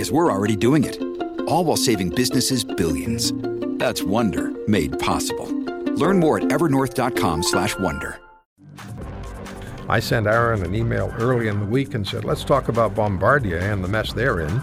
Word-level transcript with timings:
because 0.00 0.10
we're 0.10 0.32
already 0.32 0.56
doing 0.56 0.84
it. 0.84 0.98
All 1.46 1.62
while 1.62 1.76
saving 1.76 2.08
businesses 2.08 2.64
billions. 2.64 3.34
That's 3.78 4.02
Wonder 4.02 4.50
made 4.66 4.98
possible. 4.98 5.44
Learn 5.92 6.18
more 6.18 6.38
at 6.38 6.44
evernorth.com/wonder. 6.44 8.18
I 9.90 10.00
sent 10.00 10.26
Aaron 10.26 10.64
an 10.64 10.74
email 10.74 11.12
early 11.18 11.48
in 11.48 11.60
the 11.60 11.66
week 11.66 11.92
and 11.92 12.08
said, 12.08 12.24
let's 12.24 12.44
talk 12.44 12.68
about 12.68 12.94
Bombardier 12.94 13.58
and 13.58 13.84
the 13.84 13.88
mess 13.88 14.14
they're 14.14 14.40
in. 14.40 14.62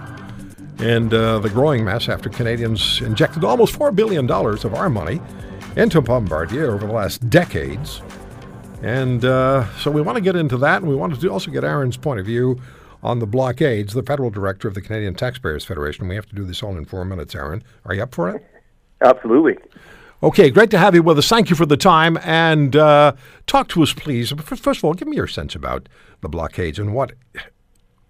And 0.80 1.14
uh, 1.14 1.38
the 1.38 1.50
growing 1.50 1.86
mess 1.86 2.10
after 2.10 2.30
Canadians 2.30 3.02
injected 3.02 3.44
almost 3.44 3.78
$4 3.78 3.96
billion 3.96 4.28
of 4.32 4.74
our 4.74 4.90
money 4.90 5.22
into 5.76 6.02
Bombardier 6.02 6.72
over 6.72 6.88
the 6.88 6.94
last 6.94 7.30
decades. 7.30 8.02
And 8.82 9.24
uh, 9.24 9.72
so 9.76 9.92
we 9.92 10.02
want 10.02 10.16
to 10.16 10.22
get 10.22 10.36
into 10.36 10.58
that, 10.58 10.82
and 10.82 10.90
we 10.90 10.96
want 10.96 11.20
to 11.20 11.30
also 11.30 11.52
get 11.52 11.64
Aaron's 11.64 11.98
point 11.98 12.20
of 12.20 12.26
view 12.26 12.60
on 13.04 13.20
the 13.20 13.28
blockades, 13.28 13.94
the 13.94 14.04
federal 14.04 14.30
director 14.30 14.68
of 14.68 14.74
the 14.74 14.82
Canadian 14.82 15.16
Taxpayers 15.16 15.66
Federation. 15.66 16.08
We 16.08 16.16
have 16.16 16.28
to 16.28 16.36
do 16.36 16.44
this 16.44 16.64
all 16.64 16.78
in 16.78 16.86
four 16.86 17.06
minutes, 17.06 17.36
Aaron. 17.36 17.64
Are 17.86 17.94
you 17.94 18.04
up 18.04 18.14
for 18.14 18.30
it? 18.30 18.46
Absolutely. 19.02 19.58
Okay, 20.24 20.50
great 20.50 20.72
to 20.72 20.80
have 20.80 20.96
you 20.96 21.04
with 21.04 21.20
us. 21.20 21.30
Thank 21.30 21.52
you 21.52 21.56
for 21.56 21.68
the 21.68 21.78
time. 21.78 22.18
And 22.24 22.76
uh, 22.76 23.14
talk 23.46 23.68
to 23.70 23.84
us, 23.84 23.94
please. 23.94 24.32
First 24.32 24.68
of 24.68 24.84
all, 24.84 24.94
give 24.94 25.08
me 25.08 25.16
your 25.16 25.28
sense 25.28 25.54
about 25.54 25.88
the 26.22 26.30
blockades 26.30 26.80
and 26.80 26.94
what 26.94 27.12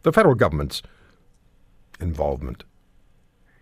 the 0.04 0.14
federal 0.14 0.36
government's 0.36 0.82
involvement. 2.00 2.64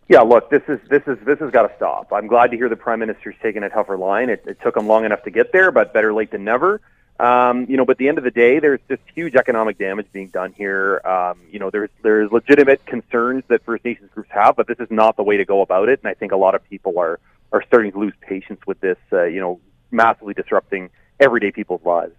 Yeah, 0.08 0.22
look, 0.22 0.52
this 0.52 0.62
is 0.68 0.80
this 0.88 1.02
is 1.08 1.18
this 1.26 1.40
has 1.40 1.50
got 1.50 1.68
to 1.68 1.76
stop. 1.76 2.14
I'm 2.14 2.28
glad 2.28 2.52
to 2.52 2.58
hear 2.58 2.70
the 2.70 2.76
prime 2.76 3.00
minister's 3.00 3.34
taking 3.42 3.64
a 3.64 3.70
tougher 3.70 3.98
line. 3.98 4.30
It, 4.30 4.44
it 4.46 4.60
took 4.62 4.78
him 4.78 4.86
long 4.86 5.04
enough 5.04 5.24
to 5.24 5.32
get 5.32 5.52
there, 5.52 5.72
but 5.72 5.94
better 5.94 6.14
late 6.14 6.30
than 6.30 6.44
never. 6.44 6.80
Um, 7.20 7.66
you 7.70 7.78
know, 7.78 7.86
but 7.86 7.94
at 7.94 7.98
the 7.98 8.10
end 8.10 8.18
of 8.18 8.26
the 8.26 8.32
day, 8.32 8.60
there's 8.60 8.82
just 8.90 9.02
huge 9.14 9.36
economic 9.36 9.78
damage 9.78 10.08
being 10.12 10.28
done 10.28 10.52
here. 10.52 11.02
Um, 11.06 11.40
you 11.50 11.60
know, 11.60 11.70
there's 11.70 11.90
there's 12.04 12.30
legitimate 12.32 12.86
concerns 12.86 13.44
that 13.48 13.64
First 13.64 13.86
Nations 13.86 14.10
groups 14.14 14.30
have, 14.32 14.58
but 14.58 14.68
this 14.68 14.80
is 14.80 14.92
not 14.92 15.16
the 15.16 15.24
way 15.24 15.38
to 15.38 15.46
go 15.46 15.62
about 15.62 15.88
it. 15.88 16.00
And 16.04 16.10
I 16.10 16.14
think 16.14 16.34
a 16.34 16.38
lot 16.38 16.56
of 16.56 16.70
people 16.70 17.00
are 17.00 17.20
are 17.54 17.64
starting 17.64 17.94
to 17.94 18.00
lose 18.00 18.14
patience 18.20 18.60
with 18.68 18.82
this. 18.82 18.98
Uh, 19.14 19.24
you 19.24 19.40
know, 19.40 19.62
massively 19.92 20.34
disrupting 20.34 20.90
everyday 21.20 21.52
people's 21.52 21.84
lives. 21.86 22.14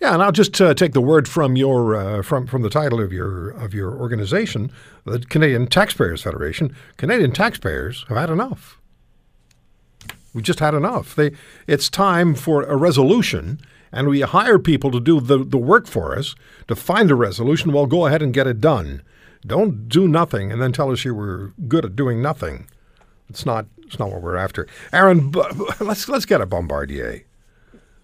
Yeah, 0.00 0.14
and 0.14 0.22
I'll 0.22 0.32
just 0.32 0.60
uh, 0.60 0.74
take 0.74 0.92
the 0.92 1.00
word 1.00 1.28
from 1.28 1.56
your 1.56 1.94
uh, 1.94 2.22
from 2.22 2.46
from 2.46 2.62
the 2.62 2.70
title 2.70 3.00
of 3.00 3.12
your 3.12 3.50
of 3.50 3.74
your 3.74 3.92
organization, 3.92 4.72
the 5.04 5.20
Canadian 5.20 5.66
Taxpayers 5.66 6.22
Federation. 6.22 6.74
Canadian 6.96 7.32
taxpayers 7.32 8.04
have 8.08 8.16
had 8.16 8.30
enough. 8.30 8.80
We've 10.32 10.42
just 10.42 10.58
had 10.58 10.74
enough. 10.74 11.14
They, 11.14 11.30
it's 11.68 11.88
time 11.88 12.34
for 12.34 12.64
a 12.64 12.76
resolution 12.76 13.60
and 13.94 14.08
we 14.08 14.20
hire 14.20 14.58
people 14.58 14.90
to 14.90 15.00
do 15.00 15.20
the, 15.20 15.44
the 15.44 15.56
work 15.58 15.86
for 15.86 16.18
us 16.18 16.34
to 16.68 16.74
find 16.74 17.10
a 17.10 17.14
resolution, 17.14 17.72
well, 17.72 17.86
go 17.86 18.06
ahead 18.06 18.22
and 18.22 18.34
get 18.34 18.46
it 18.46 18.60
done. 18.60 19.02
Don't 19.46 19.88
do 19.88 20.08
nothing 20.08 20.50
and 20.50 20.60
then 20.60 20.72
tell 20.72 20.90
us 20.90 21.04
you 21.04 21.14
were 21.14 21.52
good 21.68 21.84
at 21.84 21.96
doing 21.96 22.20
nothing. 22.20 22.66
It's 23.28 23.46
not 23.46 23.66
it's 23.86 23.98
not 23.98 24.10
what 24.10 24.22
we're 24.22 24.36
after. 24.36 24.66
Aaron, 24.92 25.32
let's 25.80 26.08
let's 26.08 26.24
get 26.24 26.40
a 26.40 26.46
Bombardier. 26.46 27.24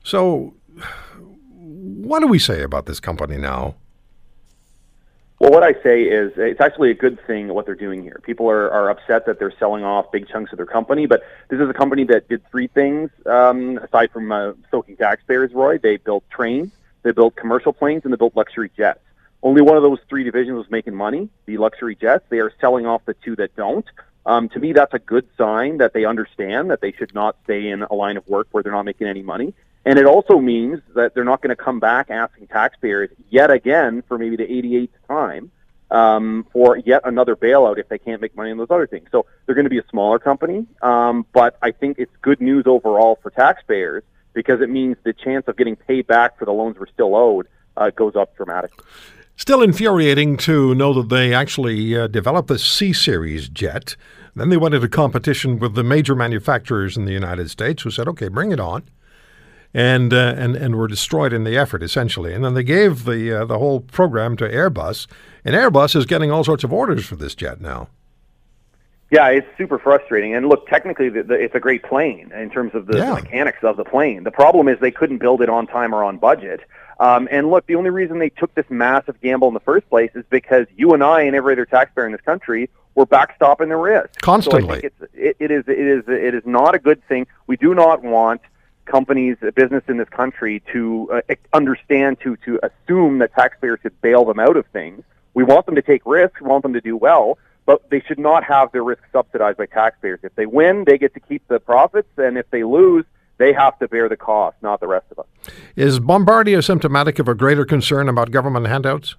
So, 0.03 0.55
what 1.56 2.21
do 2.21 2.27
we 2.27 2.39
say 2.39 2.62
about 2.62 2.87
this 2.87 3.00
company 3.00 3.37
now? 3.37 3.77
Well, 5.41 5.53
what 5.53 5.62
I 5.62 5.73
say 5.83 6.03
is 6.03 6.33
it's 6.37 6.61
actually 6.61 6.91
a 6.91 6.95
good 6.95 7.19
thing 7.27 7.49
what 7.49 7.65
they're 7.65 7.75
doing 7.75 8.03
here. 8.03 8.21
People 8.23 8.51
are, 8.51 8.71
are 8.71 8.91
upset 8.91 9.25
that 9.25 9.39
they're 9.39 9.55
selling 9.59 9.83
off 9.84 10.12
big 10.12 10.28
chunks 10.28 10.53
of 10.53 10.59
their 10.59 10.67
company, 10.67 11.06
but 11.06 11.23
this 11.49 11.59
is 11.59 11.71
a 11.71 11.73
company 11.73 12.05
that 12.05 12.28
did 12.28 12.43
three 12.51 12.67
things 12.67 13.11
um, 13.25 13.79
aside 13.79 14.11
from 14.11 14.31
uh, 14.31 14.53
soaking 14.71 14.99
taxpayers, 14.99 15.55
Roy. 15.55 15.79
They 15.79 15.97
built 15.97 16.25
trains, 16.29 16.73
they 17.05 17.12
built 17.12 17.37
commercial 17.37 17.73
planes, 17.73 18.03
and 18.05 18.12
they 18.12 18.19
built 18.19 18.37
luxury 18.37 18.71
jets. 18.77 19.00
Only 19.43 19.62
one 19.62 19.79
of 19.79 19.83
those 19.83 19.99
three 20.11 20.25
divisions 20.25 20.59
was 20.59 20.71
making 20.71 20.95
money, 20.95 21.31
the 21.47 21.56
luxury 21.56 21.97
jets. 21.97 22.27
They 22.29 22.41
are 22.41 22.53
selling 22.61 22.84
off 22.84 23.06
the 23.06 23.15
two 23.15 23.34
that 23.37 23.56
don't. 23.56 23.87
Um, 24.27 24.50
to 24.50 24.59
me, 24.59 24.75
that's 24.75 24.93
a 24.93 24.99
good 24.99 25.27
sign 25.39 25.79
that 25.79 25.95
they 25.95 26.05
understand 26.05 26.71
that 26.71 26.83
they 26.83 26.93
should 26.93 27.15
not 27.15 27.37
stay 27.45 27.71
in 27.71 27.83
a 27.83 27.95
line 27.95 28.19
of 28.19 28.29
work 28.29 28.49
where 28.50 28.62
they're 28.62 28.73
not 28.73 28.84
making 28.84 29.06
any 29.06 29.23
money. 29.23 29.55
And 29.85 29.99
it 29.99 30.05
also 30.05 30.39
means 30.39 30.81
that 30.95 31.15
they're 31.15 31.25
not 31.25 31.41
going 31.41 31.57
to 31.57 31.63
come 31.63 31.81
back 31.81 32.11
asking 32.11 32.49
taxpayers 32.49 33.11
yet 33.31 33.51
again 33.51 34.03
for 34.07 34.19
maybe 34.19 34.37
the 34.37 34.45
88th 34.45 34.91
time 35.09 35.51
um, 35.91 36.47
for 36.53 36.77
yet 36.77 37.03
another 37.05 37.35
bailout 37.35 37.79
if 37.79 37.89
they 37.89 37.99
can't 37.99 38.21
make 38.21 38.37
money 38.37 38.51
on 38.51 38.59
those 38.59 38.71
other 38.71 38.87
things. 38.87 39.09
So 39.11 39.27
they're 39.47 39.55
going 39.55 39.65
to 39.65 39.71
be 39.71 39.79
a 39.79 39.87
smaller 39.91 40.19
company, 40.19 40.67
um, 40.83 41.27
but 41.33 41.57
I 41.63 41.71
think 41.71 41.99
it's 41.99 42.15
good 42.23 42.41
news 42.41 42.65
overall 42.67 43.19
for 43.23 43.31
taxpayers 43.31 44.03
because 44.33 44.61
it 44.61 44.71
means 44.71 44.97
the 45.03 45.13
chance 45.13 45.49
of 45.49 45.57
getting 45.57 45.77
paid 45.77 46.07
back 46.07 46.39
for 46.39 46.45
the 46.45 46.53
loans 46.53 46.77
we're 46.79 46.87
still 46.87 47.17
owed 47.17 47.49
uh, 47.77 47.91
goes 47.91 48.15
up 48.15 48.37
dramatically. 48.37 48.85
Still 49.37 49.62
infuriating 49.62 50.37
to 50.39 50.75
know 50.75 50.93
that 50.93 51.09
they 51.09 51.33
actually 51.33 51.97
uh, 51.97 52.07
developed 52.07 52.49
the 52.49 52.59
C 52.59 52.93
Series 52.93 53.49
jet. 53.49 53.97
Then 54.37 54.51
they 54.51 54.59
went 54.59 54.75
into 54.75 54.89
competition 54.89 55.59
with 55.59 55.75
the 55.75 55.83
major 55.83 56.15
manufacturers 56.15 56.97
in 56.97 57.07
the 57.07 57.12
United 57.12 57.51
States 57.51 57.83
who 57.83 57.91
said, 57.91 58.07
okay, 58.07 58.29
bring 58.29 58.53
it 58.53 58.61
on 58.61 58.85
and 59.72 60.12
uh, 60.12 60.34
and 60.36 60.56
and 60.56 60.76
were 60.76 60.88
destroyed 60.88 61.32
in 61.32 61.44
the 61.44 61.56
effort 61.56 61.82
essentially. 61.82 62.34
And 62.34 62.44
then 62.44 62.54
they 62.54 62.64
gave 62.64 63.04
the 63.04 63.32
uh, 63.42 63.44
the 63.44 63.58
whole 63.58 63.81
program 63.81 64.36
to 64.38 64.48
Airbus, 64.48 65.06
and 65.44 65.54
Airbus 65.54 65.94
is 65.97 66.06
getting 66.06 66.31
all 66.31 66.44
sorts 66.44 66.64
of 66.64 66.72
orders 66.72 67.06
for 67.06 67.16
this 67.16 67.34
jet 67.34 67.60
now. 67.60 67.88
Yeah, 69.10 69.26
it's 69.28 69.47
super 69.58 69.78
frustrating. 69.78 70.36
And 70.36 70.48
look, 70.48 70.69
technically, 70.69 71.08
the, 71.08 71.25
the, 71.25 71.34
it's 71.34 71.54
a 71.56 71.60
great 71.60 71.82
plane 71.82 72.31
in 72.32 72.48
terms 72.48 72.76
of 72.76 72.86
the, 72.86 72.98
yeah. 72.98 73.14
mechanics 73.14 73.58
of 73.62 73.76
the 73.76 73.84
plane. 73.84 74.22
The 74.22 74.31
problem 74.31 74.69
is 74.69 74.78
they 74.78 74.92
couldn't 74.92 75.19
build 75.19 75.42
it 75.42 75.48
on 75.48 75.66
time 75.66 75.92
or 75.92 76.04
on 76.04 76.19
budget. 76.19 76.60
Um, 77.00 77.26
and 77.31 77.50
look, 77.50 77.66
the 77.66 77.75
only 77.75 77.91
reason 77.91 78.20
they 78.20 78.28
took 78.28 78.54
this 78.54 78.66
massive 78.69 79.20
gamble 79.20 79.48
in 79.48 79.54
the 79.54 79.60
first 79.60 79.88
place 79.88 80.12
is 80.14 80.25
because 80.31 80.66
you 80.76 80.94
and 80.94 81.02
I 81.02 81.22
and 81.22 81.34
every 81.34 81.54
other 81.54 81.66
taxpayer 81.66 82.06
in 82.06 82.12
this 82.12 82.20
country 82.20 82.70
were 82.94 83.06
backstopping 83.06 83.69
the 83.69 83.76
risk 83.76 84.20
constantly. 84.20 84.81
So 84.81 85.06
it, 85.14 85.37
it 85.41 85.50
is 85.50 85.64
it 85.66 85.78
is 85.78 86.04
it 86.06 86.34
is 86.34 86.42
not 86.44 86.75
a 86.75 86.78
good 86.78 87.02
thing. 87.08 87.26
We 87.47 87.56
do 87.56 87.75
not 87.75 88.02
want 88.02 88.42
companies, 88.87 89.37
business 89.55 89.85
in 89.89 89.97
this 89.97 90.09
country 90.09 90.63
to 90.73 91.23
uh, 91.29 91.35
understand, 91.53 92.19
to 92.23 92.37
to 92.45 92.61
assume 92.63 93.19
that 93.19 93.35
taxpayers 93.35 93.79
should 93.83 94.01
bail 94.01 94.25
them 94.25 94.39
out 94.39 94.57
of 94.57 94.67
things. 94.67 95.03
We 95.35 95.45
want 95.45 95.67
them 95.67 95.77
to 95.77 95.83
take 95.83 96.03
risks. 96.05 96.41
We 96.41 96.49
want 96.49 96.63
them 96.63 96.73
to 96.73 96.81
do 96.81 96.97
well, 96.97 97.39
but 97.67 97.89
they 97.91 98.01
should 98.01 98.19
not 98.19 98.45
have 98.45 98.73
their 98.73 98.83
risk 98.83 99.03
subsidized 99.13 99.59
by 99.59 99.67
taxpayers. 99.67 100.21
If 100.23 100.35
they 100.35 100.47
win, 100.47 100.85
they 100.87 100.99
get 100.99 101.15
to 101.15 101.21
keep 101.21 101.47
the 101.49 101.61
profits, 101.61 102.09
and 102.17 102.37
if 102.37 102.51
they 102.51 102.65
lose, 102.65 103.05
they 103.39 103.53
have 103.53 103.79
to 103.79 103.89
bear 103.89 104.09
the 104.09 104.17
cost, 104.17 104.57
not 104.61 104.81
the 104.81 104.87
rest 104.87 105.07
of 105.11 105.21
us. 105.21 105.27
Is 105.77 105.99
Bombardier 105.99 106.61
symptomatic 106.61 107.19
of 107.19 107.29
a 107.29 107.35
greater 107.35 107.65
concern 107.65 108.09
about 108.09 108.31
government 108.31 108.67
handouts? 108.67 109.17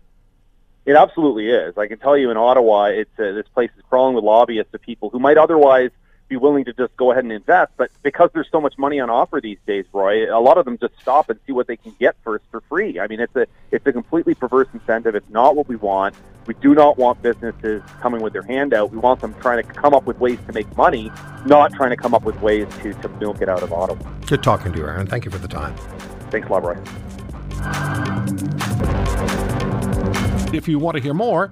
It 0.86 0.96
absolutely 0.96 1.48
is. 1.48 1.78
I 1.78 1.88
can 1.88 2.00
tell 2.00 2.18
you 2.18 2.32
in 2.32 2.38
Ottawa, 2.38 2.86
it's 2.86 3.20
uh, 3.20 3.32
this 3.34 3.48
place 3.54 3.70
is 3.78 3.84
crawling 3.90 4.16
with 4.16 4.24
lobbyists 4.24 4.74
of 4.74 4.82
people 4.82 5.10
who 5.10 5.20
might 5.20 5.38
otherwise 5.38 5.92
be 6.32 6.38
willing 6.38 6.64
to 6.64 6.74
just 6.74 6.96
go 6.96 7.12
ahead 7.12 7.26
and 7.26 7.34
invest. 7.34 7.74
But 7.76 7.92
because 8.02 8.30
there's 8.34 8.50
so 8.50 8.62
much 8.62 8.78
money 8.78 9.00
on 9.02 9.10
offer 9.10 9.42
these 9.42 9.60
days, 9.68 9.86
Roy, 9.92 10.34
a 10.34 10.40
lot 10.40 10.58
of 10.58 10.64
them 10.64 10.78
just 10.78 10.94
stop 11.00 11.30
and 11.30 11.38
see 11.46 11.52
what 11.52 11.68
they 11.68 11.76
can 11.76 11.94
get 12.00 12.16
first 12.24 12.46
for 12.50 12.62
free. 12.62 13.00
I 13.00 13.08
mean, 13.08 13.20
it's 13.20 13.36
a 13.36 13.46
it's 13.72 13.86
a 13.86 13.92
completely 13.92 14.34
perverse 14.34 14.70
incentive. 14.74 15.14
It's 15.14 15.30
not 15.30 15.56
what 15.56 15.68
we 15.68 15.76
want. 15.76 16.16
We 16.48 16.56
do 16.56 16.74
not 16.74 16.98
want 16.98 17.22
businesses 17.22 17.84
coming 18.00 18.22
with 18.22 18.34
their 18.34 18.42
hand 18.44 18.74
out. 18.74 18.92
We 18.92 18.98
want 18.98 19.20
them 19.20 19.36
trying 19.42 19.62
to 19.62 19.74
come 19.74 19.94
up 19.94 20.06
with 20.06 20.20
ways 20.20 20.40
to 20.48 20.54
make 20.54 20.76
money, 20.76 21.12
not 21.46 21.74
trying 21.74 21.92
to 21.92 21.98
come 21.98 22.16
up 22.16 22.24
with 22.24 22.42
ways 22.42 22.68
to, 22.82 22.94
to 22.94 23.10
milk 23.10 23.42
it 23.42 23.50
out 23.50 23.62
of 23.62 23.72
Ottawa. 23.72 24.10
Good 24.26 24.42
talking 24.42 24.72
to 24.72 24.80
you, 24.80 24.86
Aaron. 24.86 25.06
Thank 25.06 25.26
you 25.26 25.32
for 25.32 25.38
the 25.38 25.48
time. 25.48 25.76
Thanks 26.32 26.48
a 26.48 26.52
lot, 26.52 26.64
Roy. 26.64 26.78
If 30.54 30.68
you 30.68 30.80
want 30.80 30.96
to 30.96 31.04
hear 31.04 31.14
more, 31.14 31.52